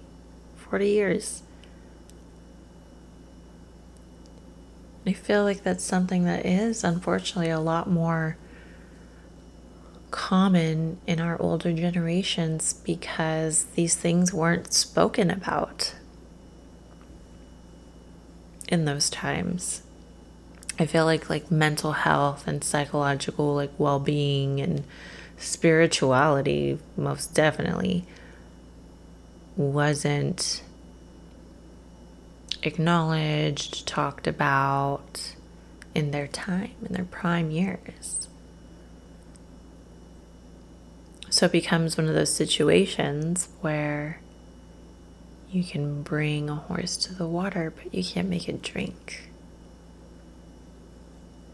[0.56, 1.44] 40 years.
[5.06, 8.38] I feel like that's something that is unfortunately a lot more
[10.10, 15.94] common in our older generations because these things weren't spoken about
[18.68, 19.82] in those times.
[20.78, 24.84] I feel like like mental health and psychological like well-being and
[25.38, 28.06] spirituality most definitely
[29.56, 30.62] wasn't
[32.64, 35.36] acknowledged, talked about
[35.94, 38.28] in their time, in their prime years.
[41.30, 44.20] So it becomes one of those situations where
[45.56, 49.30] you can bring a horse to the water, but you can't make it drink.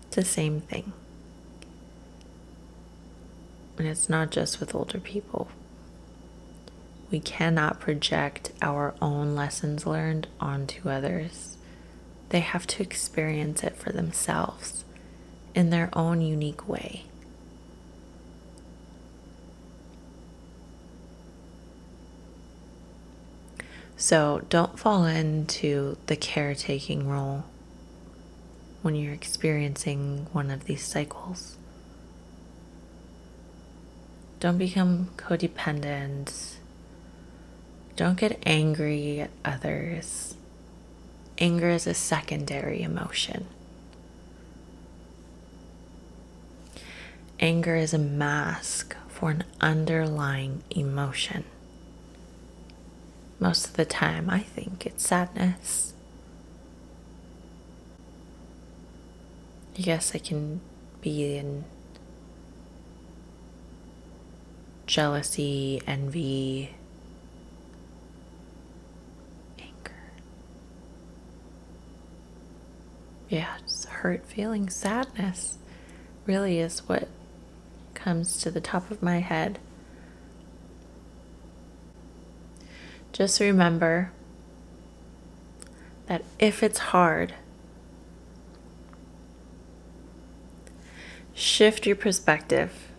[0.08, 0.91] It's the same thing.
[3.78, 5.49] And it's not just with older people.
[7.12, 11.58] We cannot project our own lessons learned onto others.
[12.30, 14.84] They have to experience it for themselves
[15.54, 17.04] in their own unique way.
[24.02, 27.43] So don't fall into the caretaking role
[28.82, 31.56] when you're experiencing one of these cycles.
[34.39, 36.56] Don't become codependent.
[37.95, 40.34] Don't get angry at others.
[41.38, 43.45] Anger is a secondary emotion.
[47.39, 51.43] Anger is a mask for an underlying emotion.
[53.41, 55.93] Most of the time, I think it's sadness.
[59.75, 60.61] I guess I can
[61.01, 61.63] be in
[64.85, 66.75] jealousy, envy,
[69.57, 69.95] anger.
[73.27, 75.57] Yeah, it's hurt feeling sadness
[76.27, 77.07] really is what
[77.95, 79.57] comes to the top of my head
[83.12, 84.12] Just remember
[86.07, 87.34] that if it's hard,
[91.34, 92.91] shift your perspective.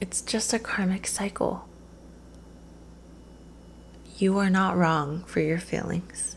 [0.00, 1.68] It's just a karmic cycle.
[4.16, 6.36] You are not wrong for your feelings.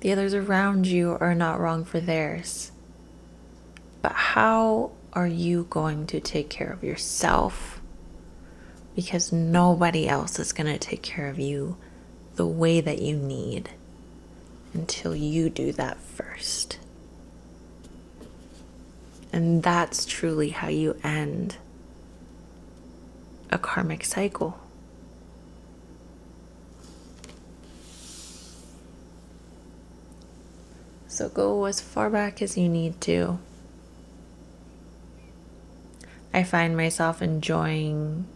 [0.00, 2.72] The others around you are not wrong for theirs.
[4.02, 7.75] But how are you going to take care of yourself?
[8.96, 11.76] Because nobody else is going to take care of you
[12.34, 13.70] the way that you need
[14.74, 16.78] until you do that first.
[19.32, 21.56] And that's truly how you end
[23.50, 24.58] a karmic cycle.
[31.06, 33.38] So go as far back as you need to.
[36.34, 38.26] I find myself enjoying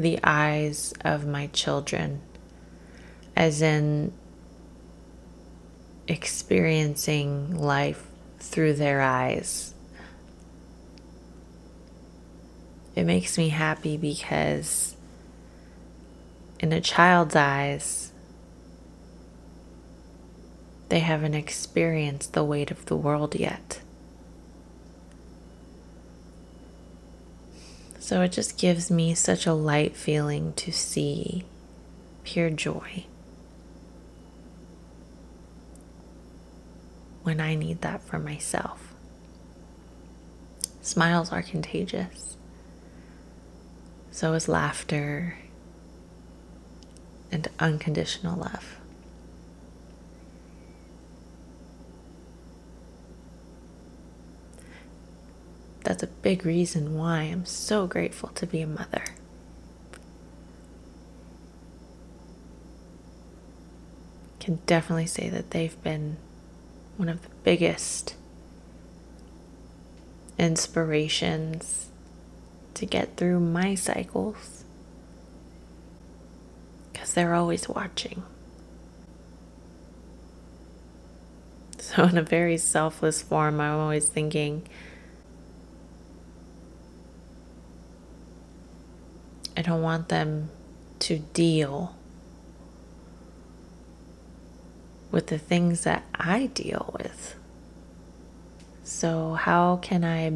[0.00, 2.20] the eyes of my children,
[3.36, 4.12] as in
[6.08, 8.06] experiencing life
[8.38, 9.74] through their eyes.
[12.96, 14.96] It makes me happy because
[16.58, 18.12] in a child's eyes,
[20.88, 23.80] they haven't experienced the weight of the world yet.
[28.10, 31.44] So it just gives me such a light feeling to see
[32.24, 33.04] pure joy
[37.22, 38.94] when I need that for myself.
[40.82, 42.36] Smiles are contagious.
[44.10, 45.36] So is laughter
[47.30, 48.79] and unconditional love.
[55.82, 59.04] That's a big reason why I'm so grateful to be a mother.
[64.38, 66.16] Can definitely say that they've been
[66.96, 68.16] one of the biggest
[70.38, 71.88] inspirations
[72.74, 74.64] to get through my cycles
[76.92, 78.22] because they're always watching.
[81.78, 84.66] So, in a very selfless form, I'm always thinking,
[89.60, 90.48] I don't want them
[91.00, 91.94] to deal
[95.10, 97.34] with the things that I deal with.
[98.84, 100.32] So, how can I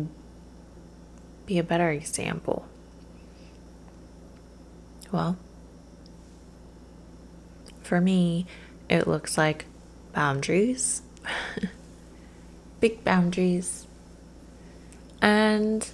[1.47, 2.67] be a better example?
[5.11, 5.39] Well,
[7.81, 8.45] for me,
[8.91, 9.65] it looks like
[10.13, 11.01] boundaries,
[12.81, 13.87] big boundaries,
[15.23, 15.89] and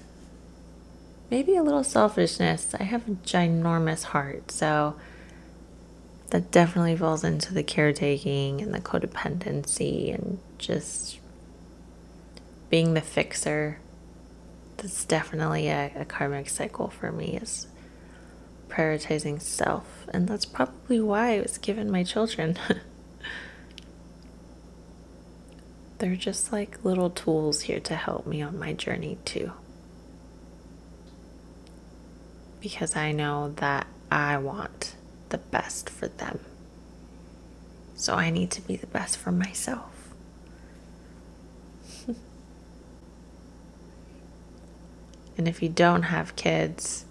[1.31, 2.75] maybe a little selfishness.
[2.79, 4.97] I have a ginormous heart, so
[6.31, 11.19] that definitely falls into the caretaking and the codependency and just
[12.69, 13.79] being the fixer.
[14.77, 17.67] That's definitely a, a karmic cycle for me is
[18.69, 20.07] prioritizing self.
[20.13, 22.59] And that's probably why I was given my children.
[25.99, 29.53] They're just like little tools here to help me on my journey, too
[32.61, 34.95] because I know that I want
[35.31, 36.41] the best for them.
[37.95, 40.15] So I need to be the best for myself.
[45.37, 47.05] and if you don't have kids,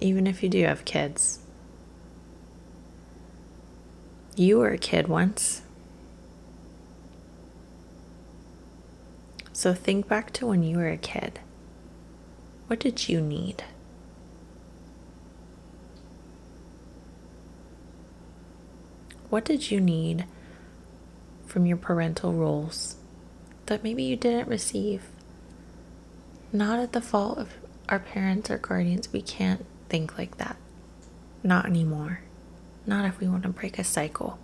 [0.00, 1.38] even if you do have kids,
[4.34, 5.62] you were a kid once.
[9.52, 11.38] So think back to when you were a kid.
[12.72, 13.64] What did you need?
[19.28, 20.24] What did you need
[21.44, 22.96] from your parental roles
[23.66, 25.02] that maybe you didn't receive?
[26.50, 27.50] Not at the fault of
[27.90, 29.12] our parents or guardians.
[29.12, 30.56] We can't think like that.
[31.42, 32.22] Not anymore.
[32.86, 34.38] Not if we want to break a cycle.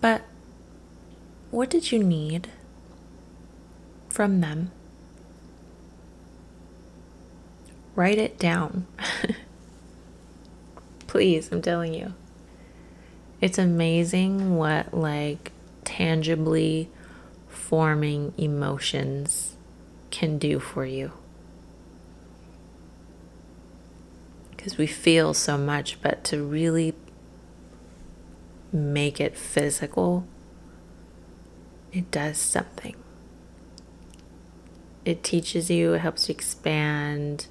[0.00, 0.22] But
[1.50, 2.46] what did you need
[4.08, 4.70] from them
[7.94, 8.86] Write it down.
[11.06, 12.14] Please, I'm telling you.
[13.40, 15.52] It's amazing what, like,
[15.84, 16.88] tangibly
[17.48, 19.56] forming emotions
[20.10, 21.12] can do for you.
[24.50, 26.94] Because we feel so much, but to really
[28.72, 30.26] make it physical,
[31.92, 32.96] it does something.
[35.04, 37.48] It teaches you, it helps you expand,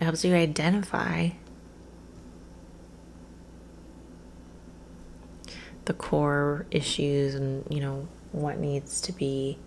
[0.00, 1.30] it helps you identify
[5.86, 9.58] the core issues and, you know, what needs to be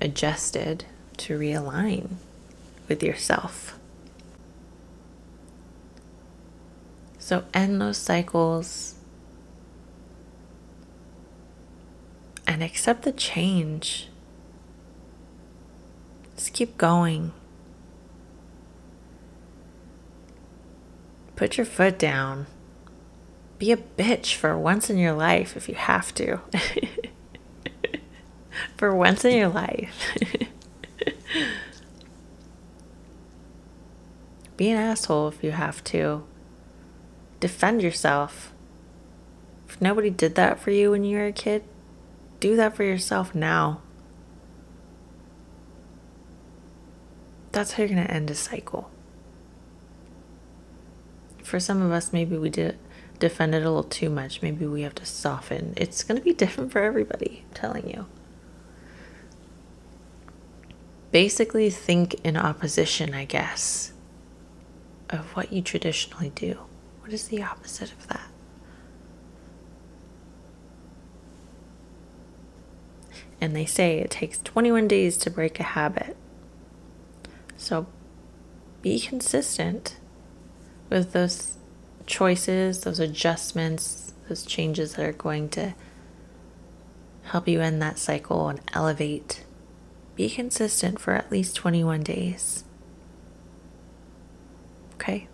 [0.00, 0.84] adjusted
[1.16, 2.10] to realign
[2.88, 3.78] with yourself.
[7.18, 8.96] So end those cycles
[12.46, 14.08] and accept the change.
[16.36, 17.32] Just keep going.
[21.40, 22.46] Put your foot down.
[23.58, 26.38] Be a bitch for once in your life if you have to.
[28.76, 30.18] for once in your life.
[34.58, 36.24] Be an asshole if you have to.
[37.40, 38.52] Defend yourself.
[39.66, 41.64] If nobody did that for you when you were a kid,
[42.38, 43.80] do that for yourself now.
[47.52, 48.90] That's how you're going to end a cycle.
[51.42, 52.78] For some of us, maybe we did
[53.18, 54.42] defend it a little too much.
[54.42, 55.74] Maybe we have to soften.
[55.76, 58.06] It's going to be different for everybody, I'm telling you.
[61.12, 63.92] Basically, think in opposition, I guess,
[65.08, 66.58] of what you traditionally do.
[67.00, 68.28] What is the opposite of that?
[73.40, 76.16] And they say it takes 21 days to break a habit.
[77.56, 77.86] So
[78.82, 79.96] be consistent
[80.90, 81.56] with those
[82.06, 85.74] choices, those adjustments, those changes that are going to
[87.24, 89.44] help you end that cycle and elevate.
[90.16, 92.64] Be consistent for at least 21 days.
[94.94, 95.28] Okay?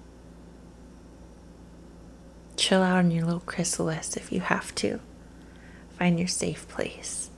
[2.57, 5.01] Chill out in your little chrysalis if you have to.
[5.99, 7.31] Find your safe place.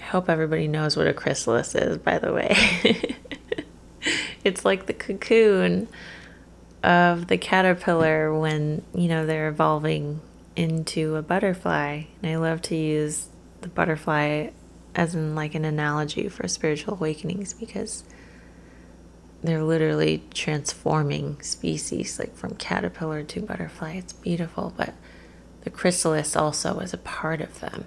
[0.00, 3.15] I hope everybody knows what a chrysalis is, by the way.
[4.46, 5.88] it's like the cocoon
[6.82, 10.20] of the caterpillar when, you know, they're evolving
[10.54, 12.04] into a butterfly.
[12.22, 13.28] And I love to use
[13.60, 14.50] the butterfly
[14.94, 18.04] as in like an analogy for spiritual awakenings because
[19.42, 23.94] they're literally transforming species like from caterpillar to butterfly.
[23.94, 24.94] It's beautiful, but
[25.62, 27.86] the chrysalis also is a part of them.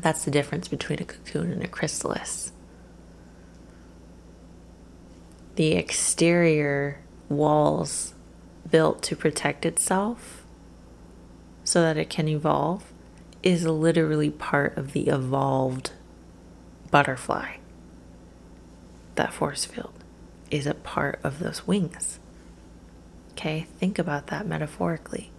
[0.00, 2.52] That's the difference between a cocoon and a chrysalis.
[5.58, 8.14] The exterior walls
[8.70, 10.44] built to protect itself
[11.64, 12.92] so that it can evolve
[13.42, 15.90] is literally part of the evolved
[16.92, 17.56] butterfly.
[19.16, 20.04] That force field
[20.48, 22.20] is a part of those wings.
[23.32, 25.32] Okay, think about that metaphorically.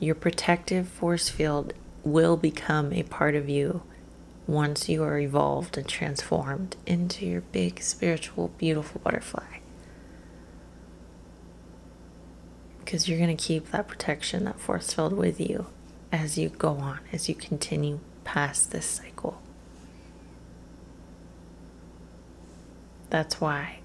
[0.00, 1.74] Your protective force field
[2.04, 3.82] will become a part of you
[4.46, 9.58] once you are evolved and transformed into your big, spiritual, beautiful butterfly.
[12.78, 15.66] Because you're going to keep that protection, that force field with you
[16.12, 19.42] as you go on, as you continue past this cycle.
[23.10, 23.80] That's why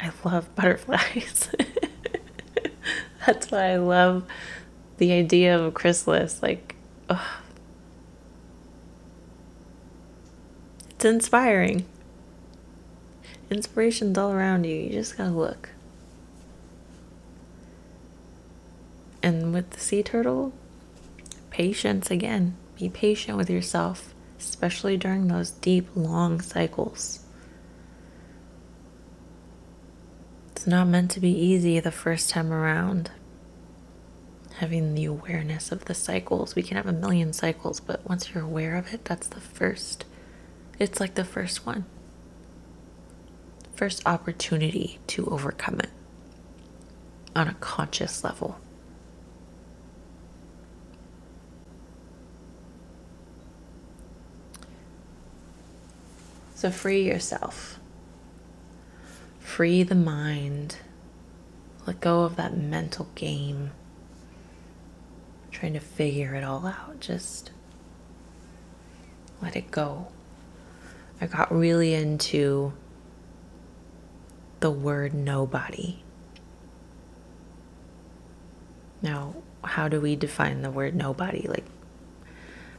[0.00, 1.50] I love butterflies.
[3.26, 4.24] That's why I love
[4.96, 6.42] the idea of a chrysalis.
[6.42, 6.76] Like,
[7.10, 7.43] ugh
[11.04, 11.84] It's inspiring.
[13.50, 14.74] Inspiration's all around you.
[14.74, 15.68] You just gotta look.
[19.22, 20.54] And with the sea turtle,
[21.50, 22.56] patience again.
[22.78, 27.22] Be patient with yourself, especially during those deep, long cycles.
[30.52, 33.10] It's not meant to be easy the first time around.
[34.54, 36.54] Having the awareness of the cycles.
[36.54, 40.06] We can have a million cycles, but once you're aware of it, that's the first
[40.78, 41.84] it's like the first one,
[43.74, 45.90] first opportunity to overcome it
[47.36, 48.58] on a conscious level.
[56.54, 57.78] So free yourself.
[59.38, 60.78] Free the mind.
[61.86, 63.72] Let go of that mental game.
[65.50, 67.00] Trying to figure it all out.
[67.00, 67.50] Just
[69.42, 70.08] let it go.
[71.24, 72.74] I got really into
[74.60, 76.02] the word nobody.
[79.00, 81.48] Now, how do we define the word nobody?
[81.48, 81.64] Like,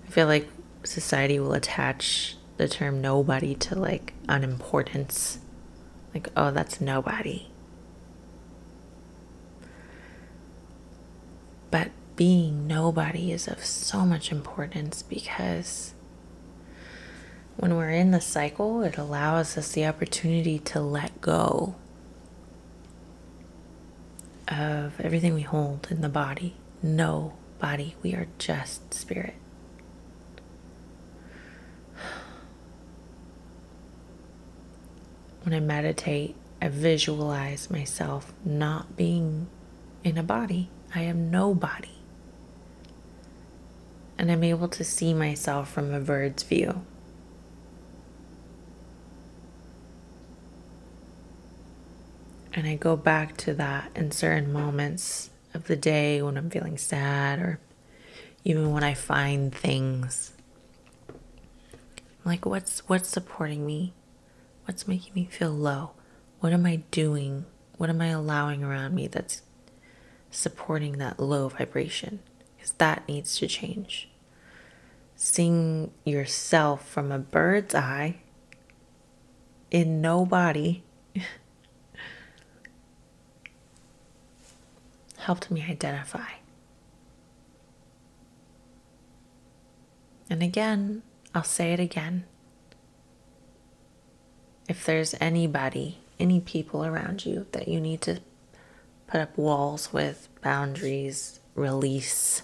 [0.06, 0.48] I feel like
[0.84, 5.40] society will attach the term nobody to like unimportance.
[6.14, 7.48] Like, oh, that's nobody.
[11.72, 15.95] But being nobody is of so much importance because
[17.58, 21.76] when we're in the cycle, it allows us the opportunity to let go
[24.48, 26.56] of everything we hold in the body.
[26.84, 29.36] No body, we are just spirit.
[35.44, 39.48] When I meditate, I visualize myself not being
[40.04, 40.70] in a body.
[40.94, 42.02] I am no body.
[44.18, 46.84] And I'm able to see myself from a bird's view.
[52.56, 56.78] And I go back to that in certain moments of the day when I'm feeling
[56.78, 57.60] sad or
[58.46, 60.32] even when I find things.
[62.24, 63.94] Like what's what's supporting me?
[64.64, 65.92] What's making me feel low?
[66.40, 67.46] What am I doing?
[67.78, 69.42] What am I allowing around me that's
[70.32, 72.20] supporting that low vibration?
[72.56, 74.08] Because that needs to change.
[75.18, 78.20] Seeing yourself from a bird's eye
[79.72, 80.86] in no body
[85.26, 86.34] helped me identify.
[90.30, 91.02] And again,
[91.34, 92.26] I'll say it again.
[94.70, 98.20] If there's anybody, any people around you that you need to
[99.08, 102.44] put up walls with, boundaries, release,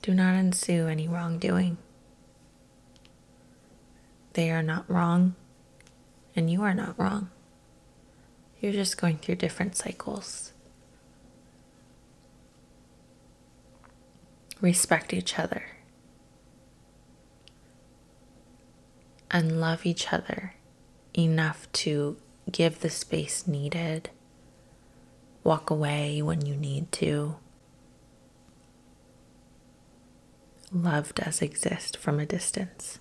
[0.00, 1.76] do not ensue any wrongdoing.
[4.34, 5.34] They are not wrong
[6.34, 7.30] and you are not wrong.
[8.60, 10.52] You're just going through different cycles.
[14.60, 15.64] Respect each other
[19.32, 20.54] and love each other
[21.14, 22.16] enough to
[22.50, 24.10] give the space needed,
[25.42, 27.36] walk away when you need to.
[30.70, 32.98] Love does exist from a distance.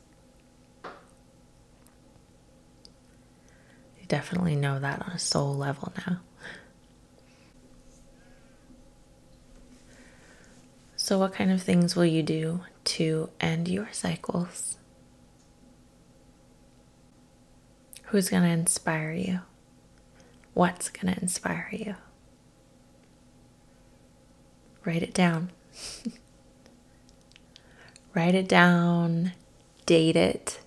[4.11, 6.19] Definitely know that on a soul level now.
[10.97, 14.77] So, what kind of things will you do to end your cycles?
[18.07, 19.39] Who's going to inspire you?
[20.53, 21.95] What's going to inspire you?
[24.83, 25.51] Write it down.
[28.13, 29.31] Write it down,
[29.85, 30.59] date it,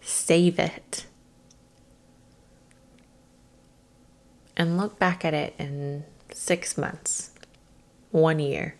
[0.00, 1.06] save it.
[4.56, 7.30] And look back at it in six months,
[8.10, 8.76] one year,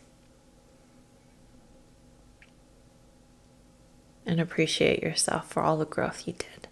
[4.26, 6.68] and appreciate yourself for all the growth you did.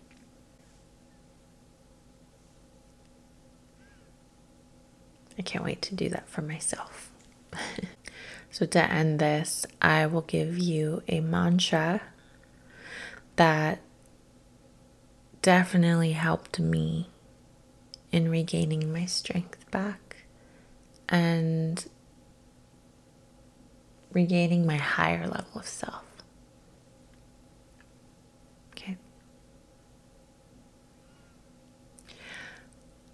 [5.39, 7.11] I can't wait to do that for myself.
[8.51, 12.03] so, to end this, I will give you a mantra
[13.37, 13.81] that
[15.41, 17.09] definitely helped me
[18.13, 20.25] in regaining my strength back
[21.09, 21.89] and
[24.13, 26.05] regaining my higher level of self.
[28.73, 28.99] Okay.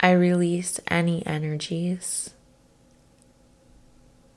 [0.00, 2.34] I release any energies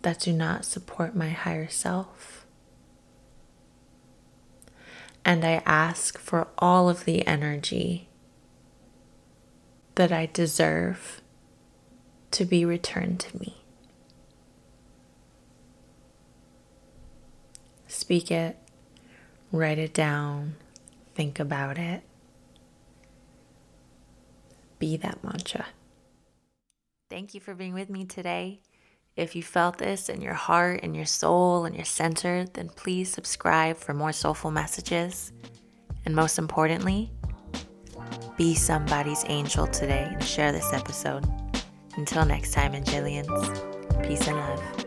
[0.04, 2.46] that do not support my higher self.
[5.24, 8.08] And I ask for all of the energy
[9.96, 11.22] that I deserve
[12.32, 13.58] to be returned to me.
[17.88, 18.58] Speak it,
[19.52, 20.56] write it down,
[21.14, 22.04] think about it.
[24.80, 25.68] Be that mantra.
[27.10, 28.62] Thank you for being with me today.
[29.18, 33.12] If you felt this in your heart and your soul and your center, then please
[33.12, 35.34] subscribe for more soulful messages.
[36.06, 37.12] And most importantly,
[38.38, 41.26] be somebody's angel today and share this episode.
[41.98, 43.28] Until next time, Angelians,
[44.08, 44.82] peace and love.